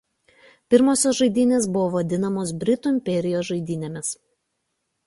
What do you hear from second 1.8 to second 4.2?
vadinamos "Britų imperijos žaidynėmis".